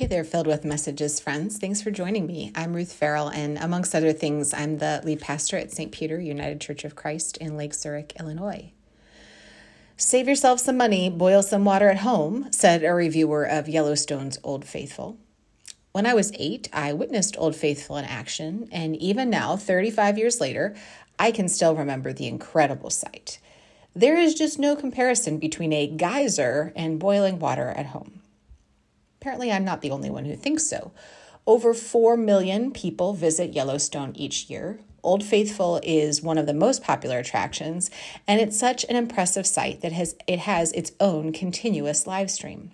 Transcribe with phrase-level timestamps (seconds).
[0.00, 1.58] Hey there, filled with messages, friends.
[1.58, 2.52] Thanks for joining me.
[2.54, 5.92] I'm Ruth Farrell, and amongst other things, I'm the lead pastor at St.
[5.92, 8.72] Peter United Church of Christ in Lake Zurich, Illinois.
[9.98, 14.64] Save yourself some money, boil some water at home, said a reviewer of Yellowstone's Old
[14.64, 15.18] Faithful.
[15.92, 20.40] When I was eight, I witnessed Old Faithful in action, and even now, 35 years
[20.40, 20.74] later,
[21.18, 23.38] I can still remember the incredible sight.
[23.94, 28.19] There is just no comparison between a geyser and boiling water at home.
[29.20, 30.92] Apparently, I'm not the only one who thinks so.
[31.46, 34.80] Over 4 million people visit Yellowstone each year.
[35.02, 37.90] Old Faithful is one of the most popular attractions,
[38.26, 42.70] and it's such an impressive site that has, it has its own continuous live stream.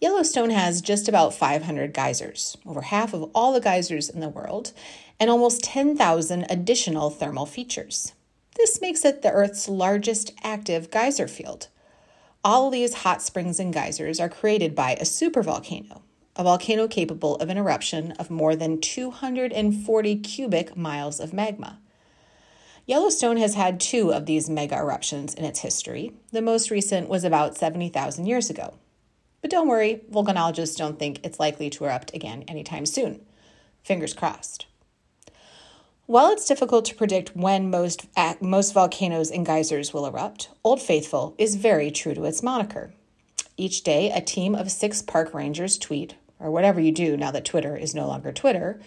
[0.00, 4.72] Yellowstone has just about 500 geysers, over half of all the geysers in the world,
[5.18, 8.12] and almost 10,000 additional thermal features.
[8.56, 11.68] This makes it the Earth's largest active geyser field.
[12.44, 16.02] All these hot springs and geysers are created by a supervolcano,
[16.36, 21.80] a volcano capable of an eruption of more than 240 cubic miles of magma.
[22.84, 26.12] Yellowstone has had two of these mega eruptions in its history.
[26.32, 28.74] The most recent was about 70,000 years ago.
[29.40, 33.24] But don't worry, volcanologists don't think it's likely to erupt again anytime soon.
[33.82, 34.66] Fingers crossed.
[36.06, 38.06] While it's difficult to predict when most,
[38.42, 42.92] most volcanoes and geysers will erupt, Old Faithful is very true to its moniker.
[43.56, 47.46] Each day, a team of six park rangers tweet, or whatever you do now that
[47.46, 48.82] Twitter is no longer Twitter,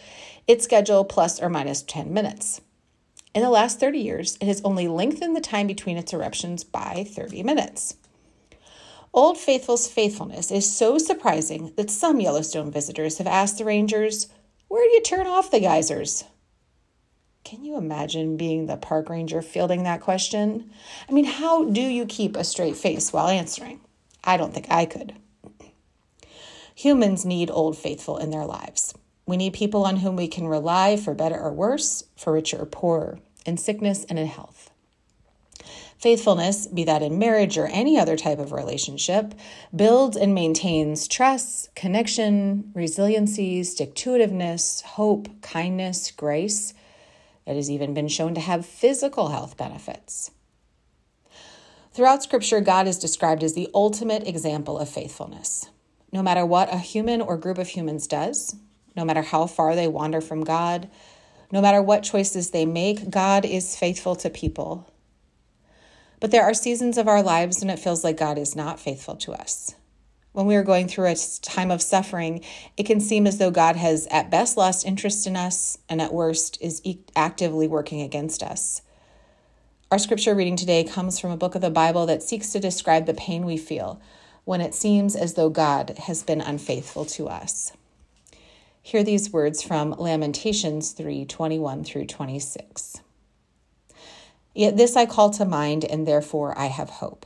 [0.46, 2.62] its schedule plus or minus 10 minutes.
[3.34, 7.04] In the last 30 years, it has only lengthened the time between its eruptions by
[7.10, 7.96] 30 minutes.
[9.12, 14.28] Old Faithful's faithfulness is so surprising that some Yellowstone visitors have asked the rangers,
[14.68, 16.24] Where do you turn off the geysers?
[17.48, 20.70] Can you imagine being the park ranger fielding that question?
[21.08, 23.80] I mean, how do you keep a straight face while answering?
[24.22, 25.14] I don't think I could.
[26.76, 28.94] Humans need Old Faithful in their lives.
[29.26, 32.66] We need people on whom we can rely for better or worse, for richer or
[32.66, 34.70] poorer, in sickness and in health.
[35.98, 39.34] Faithfulness, be that in marriage or any other type of relationship,
[39.74, 46.74] builds and maintains trust, connection, resiliency, stick to itiveness, hope, kindness, grace,
[47.48, 50.32] it has even been shown to have physical health benefits.
[51.94, 55.70] Throughout Scripture, God is described as the ultimate example of faithfulness.
[56.12, 58.56] No matter what a human or group of humans does,
[58.96, 60.90] no matter how far they wander from God,
[61.52, 64.92] no matter what choices they make, God is faithful to people.
[66.20, 69.16] But there are seasons of our lives when it feels like God is not faithful
[69.18, 69.76] to us.
[70.38, 72.44] When we are going through a time of suffering,
[72.78, 76.14] it can seem as though God has at best lost interest in us and at
[76.14, 76.80] worst is
[77.16, 78.84] actively working against us.
[79.90, 83.08] Our scripture reading today comes from a book of the Bible that seeks to describe
[83.08, 84.00] the pain we feel
[84.46, 87.72] when it seems as though God has been unfaithful to us.
[88.84, 93.02] Hear these words from Lamentations 3 21 through 26.
[94.54, 97.26] Yet this I call to mind, and therefore I have hope.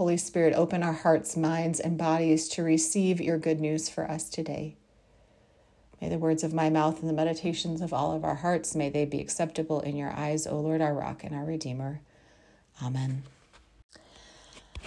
[0.00, 4.30] Holy Spirit, open our hearts, minds, and bodies to receive your good news for us
[4.30, 4.74] today.
[6.00, 8.88] May the words of my mouth and the meditations of all of our hearts, may
[8.88, 12.00] they be acceptable in your eyes, O Lord, our rock and our redeemer.
[12.82, 13.24] Amen.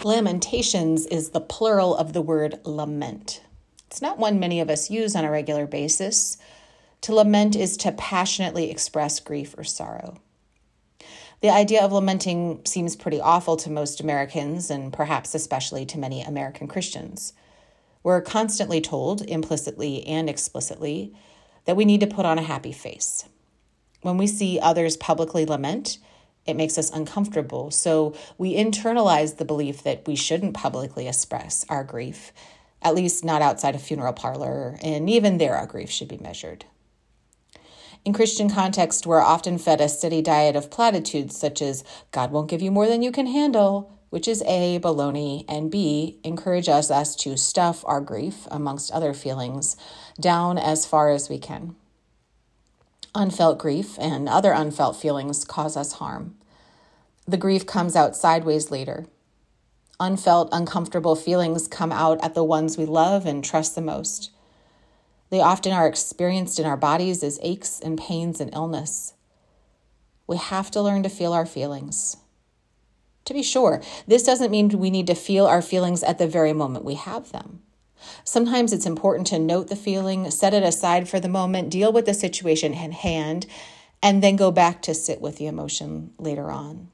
[0.03, 3.44] Lamentations is the plural of the word lament.
[3.91, 6.40] It's not one many of us use on a regular basis.
[7.02, 10.22] To lament is to passionately express grief or sorrow.
[11.44, 16.22] The idea of lamenting seems pretty awful to most Americans, and perhaps especially to many
[16.22, 17.34] American Christians.
[18.02, 21.14] We're constantly told, implicitly and explicitly,
[21.66, 23.26] that we need to put on a happy face.
[24.03, 25.97] When we see others publicly lament,
[26.46, 31.84] it makes us uncomfortable, so we internalize the belief that we shouldn't publicly express our
[31.84, 32.32] grief,
[32.82, 36.64] at least not outside a funeral parlor, and even there our grief should be measured.
[38.05, 42.50] In Christian context, we're often fed a steady diet of platitudes such as, God won't
[42.50, 47.16] give you more than you can handle, which is A, baloney, and B, encourages us
[47.16, 49.78] to stuff our grief, amongst other feelings,
[50.20, 51.78] down as far as we can.
[53.16, 56.35] Unfelt grief and other unfelt feelings cause us harm.
[57.26, 59.05] The grief comes out sideways later.
[59.97, 64.32] Unfelt, uncomfortable feelings come out at the ones we love and trust the most.
[65.34, 69.16] They often are experienced in our bodies as aches and pains and illness.
[70.28, 72.18] We have to learn to feel our feelings.
[73.26, 76.53] To be sure, this doesn't mean we need to feel our feelings at the very
[76.53, 77.64] moment we have them.
[78.24, 82.06] Sometimes it's important to note the feeling, set it aside for the moment, deal with
[82.06, 83.47] the situation in hand,
[84.03, 86.91] and then go back to sit with the emotion later on.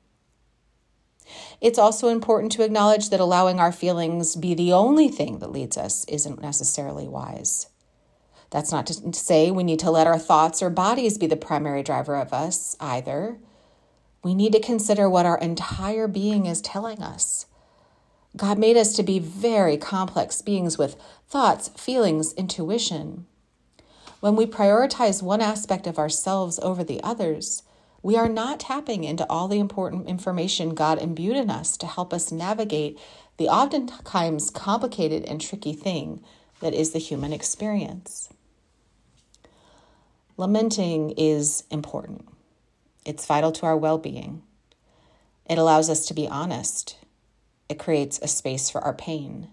[1.59, 5.77] It's also important to acknowledge that allowing our feelings be the only thing that leads
[5.77, 7.67] us isn't necessarily wise.
[8.51, 11.83] That's not to say we need to let our thoughts or bodies be the primary
[11.83, 13.37] driver of us either.
[14.23, 17.45] We need to consider what our entire being is telling us.
[18.35, 20.95] God made us to be very complex beings with
[21.27, 23.25] thoughts, feelings, intuition.
[24.19, 27.63] When we prioritize one aspect of ourselves over the others,
[28.01, 32.13] we are not tapping into all the important information God imbued in us to help
[32.13, 32.99] us navigate
[33.37, 36.23] the oftentimes complicated and tricky thing
[36.59, 38.29] that is the human experience.
[40.39, 42.25] Lamenting is important.
[43.03, 44.41] It's vital to our well being.
[45.49, 46.97] It allows us to be honest.
[47.67, 49.49] It creates a space for our pain.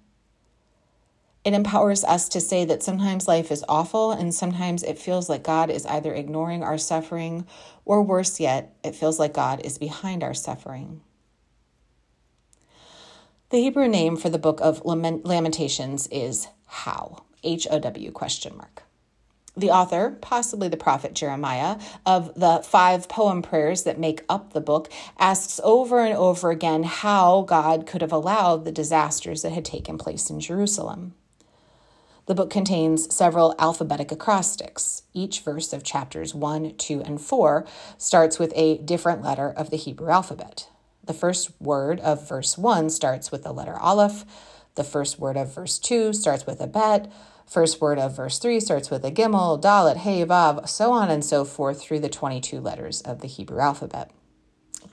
[1.45, 5.43] It empowers us to say that sometimes life is awful and sometimes it feels like
[5.43, 7.49] God is either ignoring our suffering
[7.85, 11.01] or worse yet, it feels like God is behind our suffering.
[13.51, 18.85] The Hebrew name for the book of Lamentations is How, H O W question mark
[19.57, 24.61] the author, possibly the prophet Jeremiah, of the five poem prayers that make up the
[24.61, 29.65] book, asks over and over again how God could have allowed the disasters that had
[29.65, 31.15] taken place in Jerusalem.
[32.27, 35.03] The book contains several alphabetic acrostics.
[35.15, 37.65] Each verse of chapters 1, 2, and 4
[37.97, 40.69] starts with a different letter of the Hebrew alphabet.
[41.05, 44.25] The first word of verse 1 starts with the letter Aleph.
[44.75, 47.11] The first word of verse 2 starts with a bet.
[47.47, 51.25] First word of verse 3 starts with a gimel, dalet, hey, vav, so on and
[51.25, 54.11] so forth through the 22 letters of the Hebrew alphabet.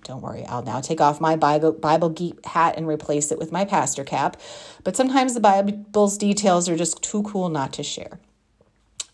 [0.03, 3.51] Don't worry, I'll now take off my Bible, Bible geek hat and replace it with
[3.51, 4.37] my pastor cap.
[4.83, 8.19] But sometimes the Bible's details are just too cool not to share.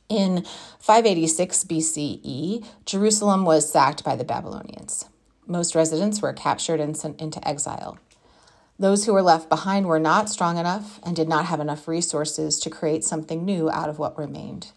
[0.10, 0.44] In
[0.80, 5.06] 586 BCE, Jerusalem was sacked by the Babylonians.
[5.46, 8.00] Most residents were captured and sent into exile.
[8.80, 12.58] Those who were left behind were not strong enough and did not have enough resources
[12.62, 14.72] to create something new out of what remained.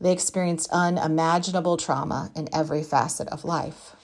[0.00, 3.94] They experienced unimaginable trauma in every facet of life.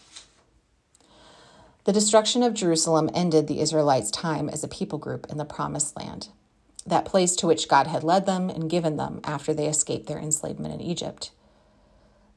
[1.84, 5.96] The destruction of Jerusalem ended the Israelites' time as a people group in the Promised
[5.96, 6.28] Land,
[6.84, 10.18] that place to which God had led them and given them after they escaped their
[10.18, 11.30] enslavement in Egypt.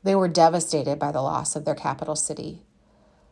[0.03, 2.61] They were devastated by the loss of their capital city.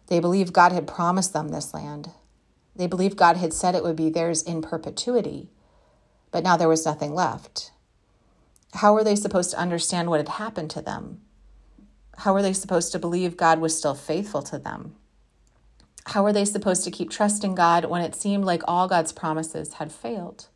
[0.08, 2.10] They believed God had promised them this land,
[2.78, 5.50] they believed God had said it would be theirs in perpetuity,
[6.32, 7.72] but now there was nothing left.
[8.76, 11.22] How were they supposed to understand what had happened to them?
[12.20, 14.96] How were they supposed to believe God was still faithful to them?
[16.08, 19.74] How were they supposed to keep trusting God when it seemed like all God's promises
[19.74, 20.48] had failed?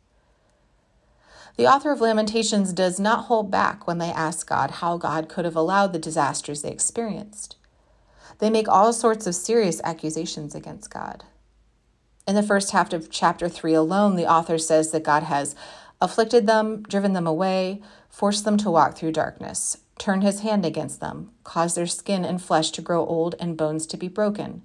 [1.56, 5.44] The author of Lamentations does not hold back when they ask God how God could
[5.44, 7.56] have allowed the disasters they experienced.
[8.38, 11.24] They make all sorts of serious accusations against God.
[12.26, 15.56] In the first half of chapter 3 alone, the author says that God has
[16.00, 21.00] afflicted them, driven them away, forced them to walk through darkness, turned his hand against
[21.00, 24.62] them, caused their skin and flesh to grow old and bones to be broken,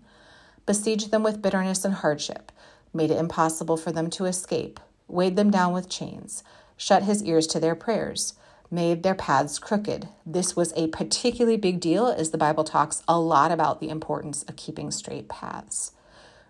[0.67, 2.51] besieged them with bitterness and hardship,
[2.93, 6.43] made it impossible for them to escape, weighed them down with chains,
[6.75, 8.35] shut his ears to their prayers,
[8.69, 10.07] made their paths crooked.
[10.25, 14.43] This was a particularly big deal as the Bible talks a lot about the importance
[14.43, 15.93] of keeping straight paths.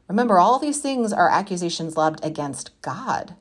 [0.07, 3.35] Remember, all these things are accusations lobbed against God.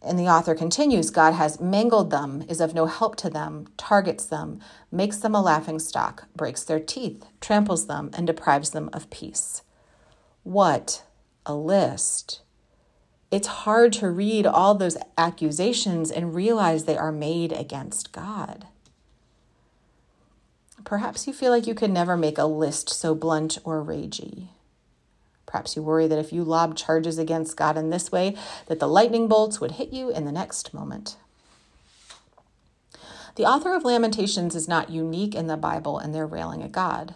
[0.00, 4.26] And the author continues God has mangled them, is of no help to them, targets
[4.26, 4.60] them,
[4.92, 9.62] makes them a laughing stock, breaks their teeth, tramples them, and deprives them of peace.
[10.44, 11.04] What
[11.44, 12.42] a list!
[13.30, 18.66] It's hard to read all those accusations and realize they are made against God.
[20.84, 24.48] Perhaps you feel like you could never make a list so blunt or ragey.
[25.48, 28.36] Perhaps you worry that if you lob charges against God in this way,
[28.66, 31.16] that the lightning bolts would hit you in the next moment.
[33.36, 37.14] The author of Lamentations is not unique in the Bible in their railing at God.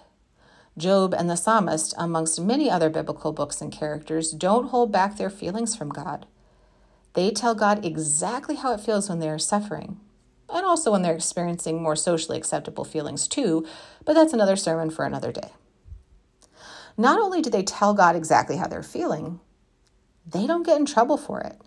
[0.79, 5.29] Job and the psalmist, amongst many other biblical books and characters, don't hold back their
[5.29, 6.25] feelings from God.
[7.13, 10.01] They tell God exactly how it feels when they are suffering,
[10.49, 13.67] and also when they're experiencing more socially acceptable feelings too,
[14.07, 15.51] but that's another sermon for another day.
[16.97, 19.41] Not only do they tell God exactly how they're feeling,
[20.27, 21.61] they don't get in trouble for it.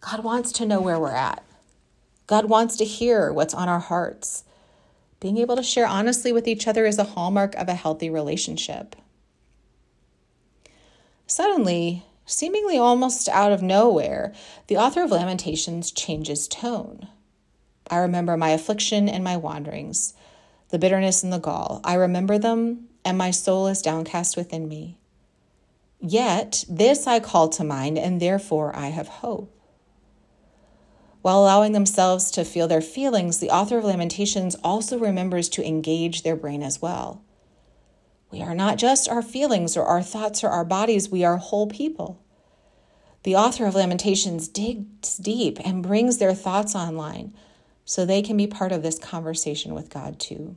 [0.00, 1.42] God wants to know where we're at.
[2.26, 4.44] God wants to hear what's on our hearts.
[5.20, 8.96] Being able to share honestly with each other is a hallmark of a healthy relationship.
[11.26, 14.32] Suddenly, seemingly almost out of nowhere,
[14.66, 17.08] the author of Lamentations changes tone.
[17.90, 20.14] I remember my affliction and my wanderings,
[20.70, 21.80] the bitterness and the gall.
[21.84, 24.98] I remember them, and my soul is downcast within me.
[26.00, 29.56] Yet this I call to mind, and therefore I have hope.
[31.22, 36.22] While allowing themselves to feel their feelings, the author of Lamentations also remembers to engage
[36.22, 37.22] their brain as well.
[38.32, 41.68] We are not just our feelings or our thoughts or our bodies, we are whole
[41.68, 42.20] people.
[43.22, 47.34] The author of Lamentations digs deep and brings their thoughts online
[47.84, 50.56] so they can be part of this conversation with God too.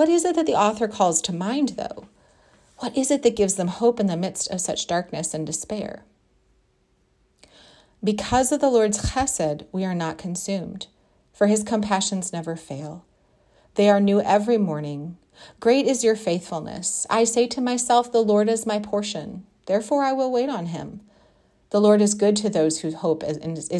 [0.00, 2.08] What is it that the author calls to mind, though?
[2.78, 6.04] What is it that gives them hope in the midst of such darkness and despair?
[8.02, 10.86] Because of the Lord's chesed, we are not consumed,
[11.34, 13.04] for his compassions never fail.
[13.74, 15.18] They are new every morning.
[15.60, 17.06] Great is your faithfulness.
[17.10, 19.44] I say to myself, The Lord is my portion.
[19.66, 21.02] Therefore, I will wait on him.
[21.68, 23.36] The Lord is good to those whose hope is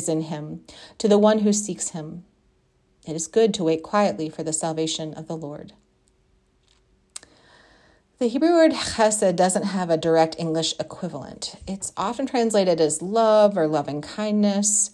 [0.06, 0.66] in him,
[0.98, 2.24] to the one who seeks him.
[3.06, 5.72] It is good to wait quietly for the salvation of the Lord.
[8.20, 11.54] The Hebrew word chesed doesn't have a direct English equivalent.
[11.66, 14.90] It's often translated as love or loving kindness.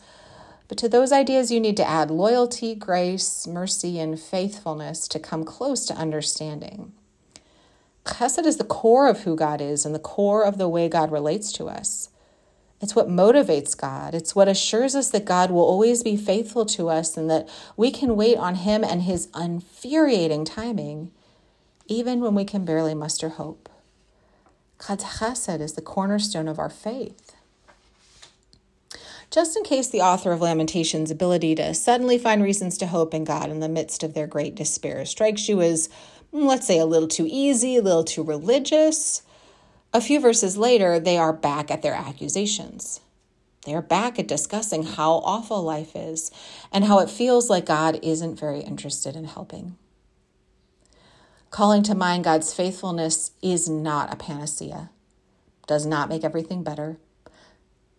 [0.68, 5.42] But to those ideas, you need to add loyalty, grace, mercy, and faithfulness to come
[5.42, 6.92] close to understanding.
[8.04, 11.10] Chesed is the core of who God is and the core of the way God
[11.10, 12.10] relates to us.
[12.80, 14.14] It's what motivates God.
[14.14, 17.90] It's what assures us that God will always be faithful to us and that we
[17.90, 21.10] can wait on Him and His infuriating timing
[21.88, 23.68] even when we can barely muster hope.
[24.78, 27.34] God's chesed is the cornerstone of our faith.
[29.30, 33.24] Just in case the author of Lamentations' ability to suddenly find reasons to hope in
[33.24, 35.88] God in the midst of their great despair strikes you as,
[36.32, 39.22] mm, let's say, a little too easy, a little too religious,
[39.92, 43.00] a few verses later, they are back at their accusations.
[43.64, 46.30] They are back at discussing how awful life is
[46.70, 49.76] and how it feels like God isn't very interested in helping.
[51.56, 54.90] Calling to mind God's faithfulness is not a panacea,
[55.66, 56.98] does not make everything better,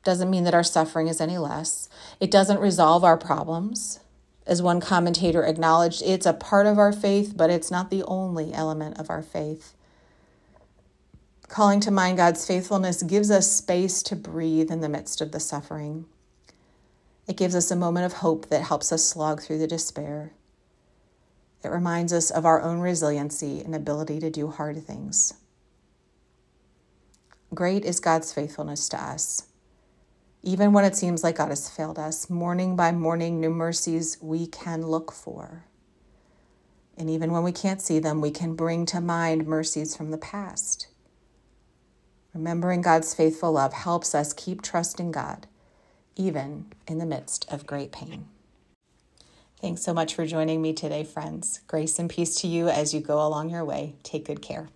[0.03, 1.89] doesn't mean that our suffering is any less.
[2.19, 3.99] It doesn't resolve our problems.
[4.45, 8.53] As one commentator acknowledged, it's a part of our faith, but it's not the only
[8.53, 9.73] element of our faith.
[11.47, 15.39] Calling to mind God's faithfulness gives us space to breathe in the midst of the
[15.39, 16.05] suffering.
[17.27, 20.33] It gives us a moment of hope that helps us slog through the despair.
[21.67, 25.33] It reminds us of our own resiliency and ability to do hard things.
[27.53, 29.47] Great is God's faithfulness to us.
[30.41, 34.47] Even when it seems like God has failed us, morning by morning, new mercies we
[34.47, 35.65] can look for.
[36.97, 40.17] And even when we can't see them, we can bring to mind mercies from the
[40.17, 40.87] past.
[42.33, 45.47] Remembering God's faithful love helps us keep trusting God,
[46.15, 48.29] even in the midst of great pain.
[49.59, 51.61] Thanks so much for joining me today, friends.
[51.65, 53.95] Grace and peace to you as you go along your way.
[54.03, 54.69] Take good care.